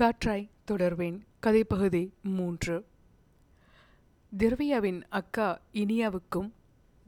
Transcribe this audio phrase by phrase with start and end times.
[0.00, 1.20] காற்றாய் தொடர்வேன்.
[1.46, 2.86] கதைப்பகுதி மூன்று.
[4.38, 6.52] திரவியாவின் அக்கா இனியாவுக்கும்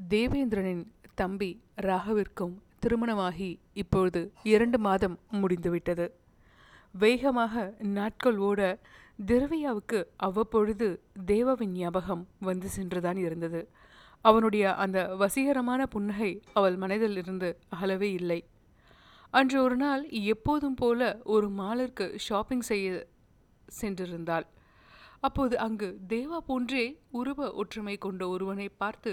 [0.08, 6.14] தேவேந்திரனின் தம்பி ராகவிற்கும் திருமணமாகி இப்பொழுது இரண்டு மாதம் முடிந்துவிட்டது.
[6.93, 8.79] வேகமாக நாட்கள் ஓட
[9.27, 13.69] திரவியாவுக்கு அவ்வப்பொழுது தேவவின் ஞாபகம் வந்து சென்றுதான் இருந்தது.
[14.21, 18.45] அவனுடைய அந்த வசீகரமான புன்னகை அவள் மனதில் இருந்து அகலவே இல்லை.
[19.34, 23.09] அன்று ஒரு நாள் எப்போதும் போல ஒரு மாலிற்கு ஷாப்பிங் செய்ய
[23.80, 24.46] சென்றிருந்தாள்.
[25.20, 29.10] அப்போது அங்கு தேவா போன்றே உருவ ஒற்றுமை கொண்ட ஒருவனை பார்த்து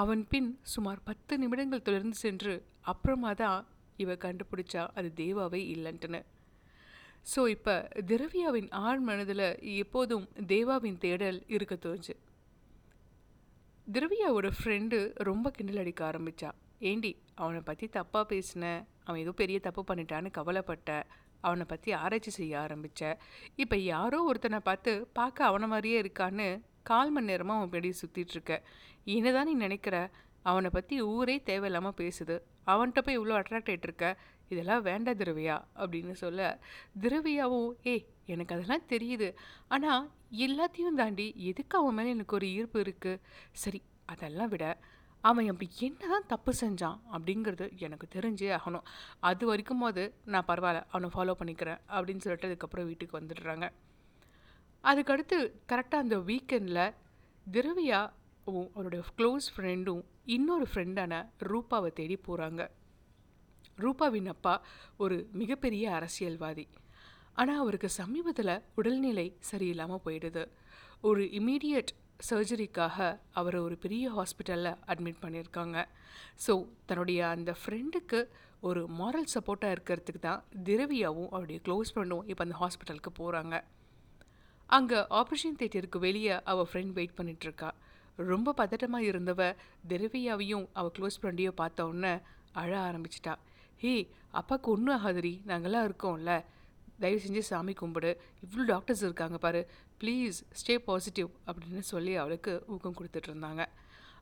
[0.00, 6.20] அவன் பின் சுமார் பத்து நிமிடங்கள் தொடர்ந்து சென்று அப்புறமா தான் இவ கண்டுபிடிச்சா அது தேவாவே இல்லைன்ட்டுன்னு
[7.34, 7.74] ஸோ இப்போ
[8.10, 9.46] திரவியாவின் ஆழ் மனதில்
[9.82, 12.14] எப்போதும் தேவாவின் தேடல் இருக்க தோஞ்சு
[13.86, 16.50] திரவியாவோட ஃப்ரெண்டு ரொம்ப கிண்டல் அடிக்க ஆரம்பிச்சா.
[16.90, 18.64] ஏண்டி அவனை பற்றி தப்பாக பேசின?
[19.10, 20.90] அவன் ஏதோ பெரிய தப்பு பண்ணிட்டான்னு கவலைப்பட்ட
[21.44, 23.02] அவனை பற்றி ஆராய்ச்சி செய்ய ஆரம்பித்த
[23.62, 26.48] இப்போ யாரோ ஒருத்தனை பார்த்து பார்க்க அவனை மாதிரியே இருக்கான்னு
[26.90, 28.54] கால் மணி நேரமாக அவன் பின்னாடி சுற்றிட்டு இருக்க.
[29.14, 29.96] என்னதான் நீ நினைக்கிற?
[30.42, 32.36] அவனை பற்றி ஊரே தேவையில்லாமல் பேசுது.
[32.66, 34.06] அவன்கிட்ட போய் இவ்வளோ அட்ராக்ட் ஆகிட்டுருக்க
[34.50, 36.40] இதெல்லாம் வேண்டாம் திரவியா அப்படின்னு சொல்ல
[37.02, 39.28] திரவியாவும் ஏய் எனக்கு அதெல்லாம் தெரியுது.
[39.74, 40.06] ஆனால்
[40.46, 43.20] எல்லாத்தையும் தாண்டி எதுக்கு அவன் மேலே எனக்கு ஒரு ஈர்ப்பு இருக்குது
[43.62, 43.80] சரி
[44.12, 44.66] அதெல்லாம் விட
[45.28, 48.86] அவன் அப்படி என்னதான் தப்பு செஞ்சான் அப்படிங்கிறது எனக்கு தெரிஞ்சே ஆகணும்.
[49.20, 53.68] அது வரைக்கும் போது நான் பரவாயில்ல அவனை ஃபாலோ பண்ணிக்கிறேன் அப்படின்னு சொல்லிட்டு அதுக்கப்புறம் வீட்டுக்கு வந்துடுறாங்க.
[54.84, 55.38] அதுக்கடுத்து
[55.72, 56.94] கரெக்டாக அந்த வீக்கெண்டில்
[57.46, 61.14] திரவியாவும் அவருடைய க்ளோஸ் ஃப்ரெண்டும் இன்னொரு ஃப்ரெண்டான
[61.52, 62.62] ரூபாவை தேடி போகிறாங்க
[63.84, 64.54] ரூபாவின் அப்பா
[64.96, 66.66] ஒரு மிகப்பெரிய அரசியல்வாதி.
[67.32, 70.42] ஆனால் அவருக்கு சமீபத்தில் உடல்நிலை சரியில்லாமல் போயிடுது.
[71.08, 71.92] ஒரு இமீடியட்
[72.28, 72.96] சர்ஜரிக்காக
[73.40, 75.76] அவரை ஒரு பெரிய ஹாஸ்பிட்டலில் அட்மிட் பண்ணியிருக்காங்க.
[76.44, 76.52] ஸோ
[76.88, 78.20] தன்னுடைய அந்த ஃப்ரெண்டுக்கு
[78.68, 83.56] ஒரு மாரல் சப்போர்ட்டாக இருக்கிறதுக்கு தான் திரவியாவும் அவருடைய க்ளோஸ் ஃப்ரெண்டும் இப்போ அந்த ஹாஸ்பிட்டலுக்கு போகிறாங்க
[84.76, 87.70] அங்கே ஆப்ரேஷன் தேட்டருக்கு வெளியே அவள் ஃப்ரெண்ட் வெயிட் பண்ணிகிட்ருக்கா
[88.30, 89.42] ரொம்ப பதட்டமாக இருந்தவ
[89.90, 92.12] திரவியாவையும் அவள் க்ளோஸ் ஃப்ரெண்டையும் பார்த்த உடனே
[92.62, 93.34] அழ ஆரம்பிச்சிட்டா.
[93.82, 93.94] ஹே
[94.40, 96.32] அப்பாவுக்கு ஒன்றும் ஆகாதுரி நாங்களாம் இருக்கோம்ல.
[97.02, 98.10] தயவு செஞ்சு சாமி கும்பிடு.
[98.44, 99.60] இவ்வளோ டாக்டர்ஸ் இருக்காங்க பாரு.
[100.00, 103.64] ப்ளீஸ் ஸ்டே பாசிட்டிவ் அப்படின்னு சொல்லி அவளுக்கு ஊக்கம் கொடுத்துட்டு இருந்தாங்க.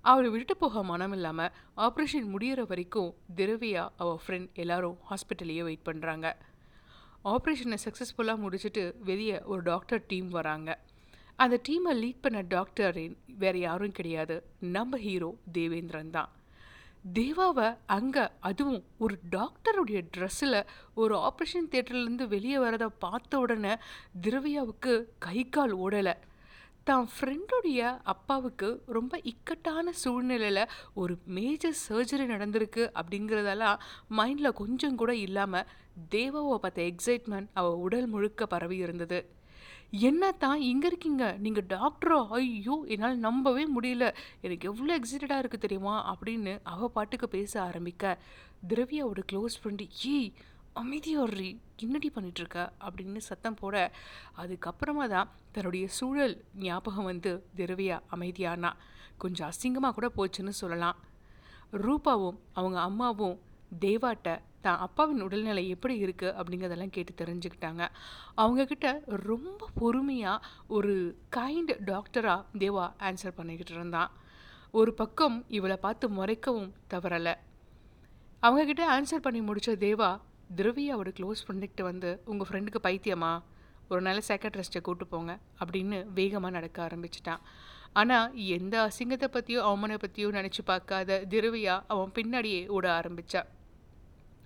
[0.05, 1.55] அவளை விட்டு போக மனம் இல்லாமல்
[1.87, 6.29] ஆப்ரேஷன் முடியிற வரைக்கும் திரவியா அவள் ஃப்ரெண்ட் எல்லாரும் ஹாஸ்பிட்டல்லையே வெயிட் பண்ணுறாங்க
[7.35, 10.71] ஆப்ரேஷனை சக்ஸஸ்ஃபுல்லாக முடிச்சுட்டு வெளியே ஒரு டாக்டர் டீம் வராங்க.
[11.45, 14.37] அந்த டீமை லீட் பண்ண டாக்டரின் வேறு யாரும் கிடையாது.
[14.77, 16.31] நம்ம ஹீரோ தேவேந்திரன் தான்.
[17.15, 23.75] தேவாவை அங்கே அதுவும் ஒரு டாக்டருடைய ட்ரெஸ்ஸில் ஒரு ஆப்ரேஷன் தேட்டர்லேருந்து வெளியே வரதை பார்த்த உடனே
[24.23, 26.15] திரவியாவுக்கு கை கால் ஓடலை.
[26.85, 33.81] தான் ஃப்ரெண்டுடைய அப்பாவுக்கு ரொம்ப இக்கட்டான சூழ்நிலையில் ஒரு மேஜர் சர்ஜரி நடந்திருக்கு அப்படிங்கிறதெல்லாம்
[34.11, 35.69] மைண்டில் கொஞ்சம் கூட இல்லாமல்
[36.11, 39.21] தேவாவை பார்த்த எக்ஸைட்மெண்ட் அவள் உடல் முழுக்க பரவி இருந்தது.
[39.93, 41.37] என்ன தான் இங்கே இருக்கீங்க?
[41.39, 42.29] நீங்கள் டாக்டரோ?
[42.29, 44.15] ஐயோ என்னால் நம்பவே முடியல.
[44.41, 46.15] எனக்கு எவ்வளோ எக்ஸைட்டடாக இருக்குது தெரியுமா?
[46.15, 48.19] அப்படின்னு அவள் பாட்டுக்கு பேச ஆரம்பிக்க.
[48.69, 50.33] திரவியாவோட க்ளோஸ் ஃப்ரெண்டு ஏய்
[50.77, 53.93] அமைதியோர்ரி என்னடி பண்ணிகிட்ருக்க அப்படின்னு சத்தம் போட.
[54.37, 58.73] அதுக்கப்புறமா தான் தன்னுடைய சூழல் ஞாபகம் வந்து திரவியா அமைதியானா.
[59.17, 60.97] கொஞ்சம் அசிங்கமாக கூட போச்சுன்னு சொல்லலாம்.
[61.73, 63.39] ரூபாவும் அவங்க அம்மாவும்
[63.81, 67.83] தேவாட்ட தான் அப்பாவின் உடல்நிலை எப்படி இருக்குது அப்படிங்கிறதெல்லாம் கேட்டு தெரிஞ்சுக்கிட்டாங்க.
[68.43, 68.89] அவங்கக்கிட்ட
[69.31, 70.47] ரொம்ப பொறுமையாக
[70.77, 70.95] ஒரு
[71.37, 74.11] கைண்ட் டாக்டராக தேவா ஆன்சர் பண்ணிக்கிட்டு இருந்தான்.
[74.71, 77.35] ஒரு பக்கம் இவளை பார்த்து முறைக்கவும் தவறலை.
[78.43, 80.11] அவங்கக்கிட்ட ஆன்சர் பண்ணி முடித்த தேவா
[80.59, 83.33] திரவியாவோட க்ளோஸ் ஃப்ரெண்டுக்கிட்ட வந்து உங்கள் ஃப்ரெண்டுக்கு பைத்தியமா?
[83.89, 87.43] ஒரு நாள் சைக்கட்ரிஸ்ட்டை கூட்டு போங்க அப்படின்னு வேகமாக நடக்க ஆரம்பிச்சிட்டான்.
[87.93, 93.43] ஆனால் எந்த அசிங்கத்தை பற்றியோ அவமானை பற்றியோ நினச்சி பார்க்காத திருவியா அவன் பின்னாடியே ஓட ஆரம்பித்தா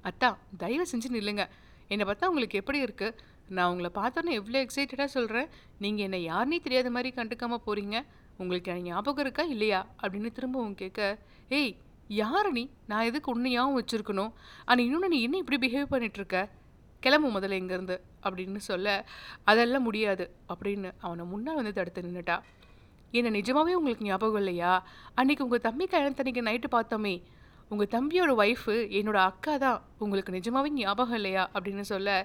[0.09, 0.29] அத்தா
[0.63, 1.45] தயவு செஞ்சு நில்லுங்க.
[1.93, 3.17] என்னை பார்த்தா உங்களுக்கு எப்படி இருக்குது
[3.57, 5.49] நான் உங்களை பார்த்தோன்னே எவ்வளோ எக்ஸைட்டடாக சொல்கிறேன்
[5.85, 7.97] நீங்கள் என்னை யாருனே தெரியாத மாதிரி கண்டுக்காமல் போகிறீங்க
[8.39, 9.43] உங்களுக்கு என் ஞாபகம் இருக்கா?
[9.55, 9.81] இல்லையா?
[10.03, 11.01] அப்படின்னு திரும்பவும் கேட்க
[11.59, 11.73] ஏய்
[12.21, 12.63] யார் நீ?
[12.91, 14.33] நான் எதுக்கு உன்னையாகவும் வச்சுருக்கணும்?
[14.65, 16.41] ஆனால் இன்னொன்று நீ என்ன இப்படி பிஹேவ் பண்ணிகிட்ருக்க
[17.03, 18.89] கிளம்பு முதல்ல இங்கேருந்து அப்படின்னு சொல்ல
[19.51, 22.37] அதெல்லாம் முடியாது அப்படின்னு அவனை முன்னால் வந்து தடுத்து நின்றுட்டா
[23.19, 24.73] என்னை நிஜமாகவே உங்களுக்கு ஞாபகம் இல்லையா?
[25.17, 27.15] அன்றைக்கி உங்கள் தம்பி கல்யாணத்தன்னைக்கு நைட்டு பார்த்தோமே.
[27.73, 29.79] உங்கள் தம்பியோட ஒய்ஃபு என்னோட அக்கா தான்.
[29.99, 31.45] உங்களுக்கு நிஜமாகவே ஞாபகம் இல்லையா?
[31.55, 32.17] அப்படின்னு சொல்ல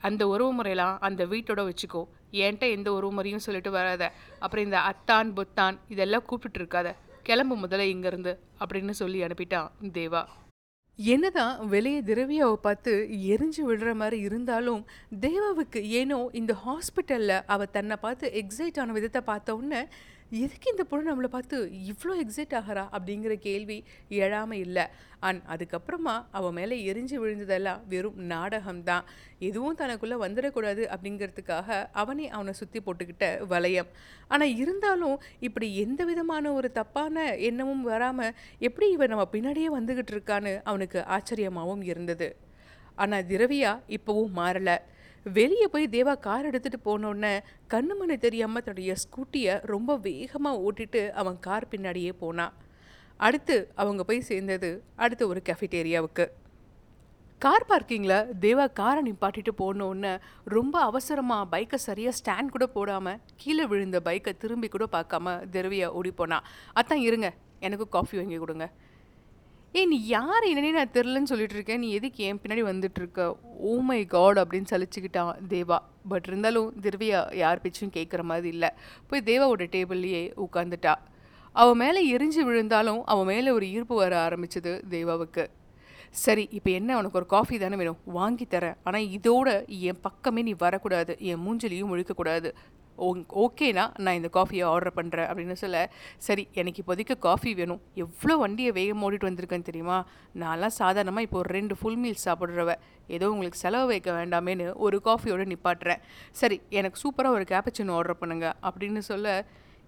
[0.00, 2.02] அந்த உறவு முறையெல்லாம் அந்த வீட்டோட வச்சுக்கோ.
[2.32, 4.04] என்கிட்ட எந்த உறவு முறையும் சொல்லிட்டு வராத.
[4.38, 6.90] அப்புறம் இந்த அத்தான் புத்தான் இதெல்லாம் கூப்பிட்டு இருக்காத.
[7.22, 10.22] கிளம்பு முதல்ல இங்கேருந்து அப்படின்னு சொல்லி அனுப்பிட்டான் தேவா.
[10.98, 12.92] என்னதான் வெளியே திரவியாவை பார்த்து
[13.34, 14.82] எரிஞ்சு விடுற மாதிரி இருந்தாலும்
[15.20, 19.80] தேவாவுக்கு ஏனோ இந்த ஹாஸ்பிட்டலில் அவள் தன்னை பார்த்து எக்ஸைட் ஆன விதத்தை பார்த்த உடனே
[20.40, 21.56] எதுக்கு இந்த பொண்ணு நம்மளை பார்த்து
[21.90, 23.76] இவ்வளோ எக்ஸைட் ஆகிறா அப்படிங்கிற கேள்வி
[24.24, 24.84] எழாமல் இல்லை.
[25.28, 29.04] அண்ட் அதுக்கப்புறமா அவன் மேலே எரிஞ்சு விழுந்ததெல்லாம் வெறும் நாடகம்தான்.
[29.48, 33.90] எதுவும் தனக்குள்ளே வந்துடக்கூடாது அப்படிங்கிறதுக்காக அவனே அவனை சுற்றி போட்டுக்கிட்ட வளையம்.
[34.32, 35.16] ஆனால் இருந்தாலும்
[35.48, 38.34] இப்படி எந்த விதமான ஒரு தப்பான எண்ணமும் வராமல்
[38.68, 42.30] எப்படி இவன் நம்ம பின்னாடியே வந்துக்கிட்டு இருக்கான்னு அவனுக்கு ஆச்சரியமாகவும் இருந்தது.
[43.02, 44.78] ஆனால் திரவியா இப்போவும் மாறலை.
[45.26, 47.34] வெளியே போய் தேவா கார் எடுத்துகிட்டு போனோடனே
[47.70, 52.54] கண்ணுமணி தெரியாமல் தன்னுடைய ஸ்கூட்டியை ரொம்ப வேகமாக ஓட்டிட்டு அவன் கார் பின்னாடியே போனான்
[53.16, 56.26] அடுத்து அவங்க போய் சேர்ந்தது அடுத்து ஒரு கெஃபிடேரியாவுக்கு
[57.38, 60.12] கார் பார்க்கிங்கில் தேவா காரை நிப்பாட்டிட்டு போனோடனே
[60.46, 66.10] ரொம்ப அவசரமாக பைக்கை சரியாக ஸ்டாண்ட் கூட போடாமல் கீழே விழுந்த பைக்கை திரும்பி கூட பார்க்காம திரவியா ஓடி
[66.10, 67.30] போனான் அத்தான் இருங்க
[67.60, 68.66] எனக்கு காஃபி வாங்கி கொடுங்க.
[69.74, 70.44] ஏய் நீ யார்?
[70.48, 71.78] என்னன்னே நான் தெரிலன்னு சொல்லிட்டு இருக்கேன்.
[71.78, 73.20] நீ எதுக்கு என் பின்னாடி வந்துட்டு இருக்க
[73.68, 75.78] ஓ oh மை காட் அப்படின்னு சலிச்சுக்கிட்டான் தேவா.
[76.08, 78.70] பட் இருந்தாலும் திரவியா யார் பேச்சும் கேட்குற மாதிரி இல்லை.
[79.08, 80.94] போய் தேவாவோட டேபிள்லேயே உட்காந்துட்டா
[81.52, 85.46] அவன் மேலே எரிஞ்சு விழுந்தாலும் அவன் மேலே ஒரு ஈர்ப்பு வர ஆரம்பிச்சது தேவாவுக்கு.
[86.10, 86.96] சரி இப்போ என்ன?
[86.96, 87.98] உனக்கு ஒரு காஃபி தானே வேணும்.
[88.04, 88.76] வாங்கி தரேன்.
[88.84, 91.16] ஆனால் இதோட என் பக்கமே நீ வரக்கூடாது.
[91.18, 92.50] என் மூஞ்சிலையும் முழிக்கக்கூடாது.
[93.42, 95.78] ஓகேனா நான் இந்த காஃபியை ஆர்டர் பண்ணுறேன் அப்படின்னு சொல்ல
[96.26, 97.80] சரி எனக்கு இப்போதைக்கு காஃபி வேணும்.
[98.04, 99.98] எவ்வளோ வண்டியை வேகம் ஓடிட்டு வந்திருக்கேன்னு தெரியுமா?
[100.42, 102.74] நான்லாம் சாதாரணமாக இப்போ ஒரு ரெண்டு ஃபுல் மீல்ஸ் சாப்பிட்றவ
[103.16, 106.02] ஏதோ உங்களுக்கு செலவு வைக்க வேண்டாமேன்னு ஒரு காஃபியோடு நிப்பாட்டுறேன்.
[106.40, 109.34] சரி எனக்கு சூப்பராக ஒரு கேப்பச்சின் ஆர்டர் பண்ணுங்கள் அப்படின்னு சொல்ல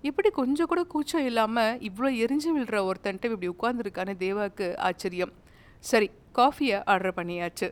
[0.09, 5.33] இப்படி கொஞ்சம் கூட கூச்சம் இல்லாமல் இவ்வளோ எரிஞ்சு விழுற ஒருத்தன்ட்டு இப்படி உட்காந்துருக்கான தேவாவுக்கு ஆச்சரியம்.
[5.91, 6.09] சரி
[6.39, 7.69] காஃபியை ஆர்டர் பண்ணியாச்சு.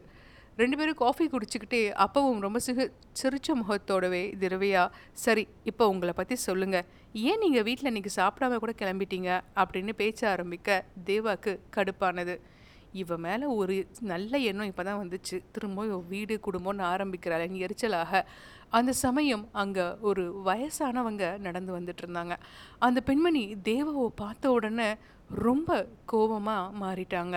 [0.60, 2.84] ரெண்டு பேரும் காஃபி குடிச்சிக்கிட்டே அப்பவும் ரொம்ப சிறு
[3.20, 4.82] சிரிச்ச முகத்தோடவே திரவியா
[5.24, 6.86] சரி இப்போ உங்களை பற்றி சொல்லுங்கள்
[7.28, 9.30] ஏன் நீங்கள் வீட்டில் இன்றைக்கி சாப்பிடாம கூட கிளம்பிட்டீங்க?
[9.62, 12.34] அப்படின்னு பேச்ச ஆரம்பிக்க தேவாக்கு கடுப்பானது.
[13.02, 13.74] இவன் மேலே ஒரு
[14.12, 18.22] நல்ல எண்ணம் இப்போ தான் வந்துச்சு திரும்ப வீடு குடும்பம்னு ஆரம்பிக்கிறாள் எரிச்சலாக.
[18.78, 22.36] அந்த சமயம் அங்கே ஒரு வயசானவங்க நடந்து வந்துட்டு இருந்தாங்க.
[22.78, 24.90] அந்த பெண்மணி தேவாவை பார்த்த உடனே
[25.48, 27.36] ரொம்ப கோபமாக மாறிட்டாங்க.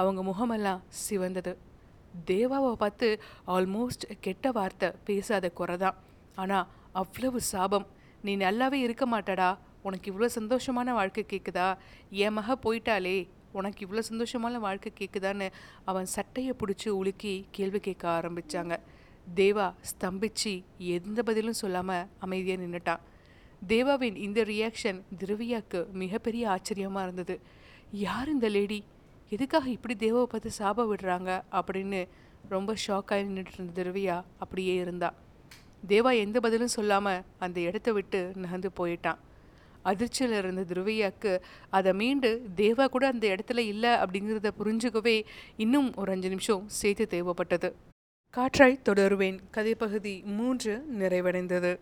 [0.00, 1.54] அவங்க முகமெல்லாம் சிவந்தது.
[2.30, 3.08] தேவாவை பார்த்து
[3.56, 5.98] ஆல்மோஸ்ட் கெட்ட வார்த்தை பேசாத குறை தான்
[6.42, 6.66] ஆனால்
[7.00, 7.86] அவ்வளவு சாபம்.
[8.26, 9.50] நீ நல்லாவே இருக்க மாட்டடா.
[9.86, 11.68] உனக்கு இவ்வளோ சந்தோஷமான வாழ்க்கை கேட்குதா
[12.24, 13.16] என் மக போயிட்டாலே
[13.58, 15.46] உனக்கு இவ்வளோ சந்தோஷமான வாழ்க்கை கேட்குதான்னு
[15.90, 18.76] அவன் சட்டையை பிடிச்சி உலுக்கி கேள்வி கேட்க ஆரம்பித்தாங்க
[19.40, 20.52] தேவா ஸ்தம்பிச்சு
[20.96, 23.02] எந்த பதிலும் சொல்லாமல் அமைதியாக நின்றுட்டான்
[23.66, 27.36] தேவாவின் இந்த ரியாக்ஷன் திரவியாக்கு மிகப்பெரிய ஆச்சரியமாக இருந்தது.
[28.06, 28.78] யார் இந்த லேடி
[29.28, 32.08] எதுக்காக இப்படி தேவாவை பார்த்து சாப விடுறாங்க அப்படின்னு
[32.48, 35.14] ரொம்ப ஷாக்காகி நின்றுட்டு இருந்த திரவியா அப்படியே இருந்தா.
[35.88, 39.16] தேவா எந்த பதிலும் சொல்லாமல் அந்த இடத்த விட்டு நகர்ந்து போயிட்டான்.
[39.82, 41.40] அதிர்ச்சியில் இருந்த திருவையாக்கு
[41.70, 45.24] அதை மீண்டு தேவா கூட அந்த இடத்துல இல்லை அப்படிங்கிறத புரிஞ்சுக்கவே
[45.56, 47.72] இன்னும் ஒரு அஞ்சு நிமிஷம் சேர்த்து தேவைப்பட்டது.
[48.36, 49.38] காற்றாய் தொடருவேன்.
[49.52, 51.78] கதைப்பகுதி மூன்று நிறைவடைந்தது.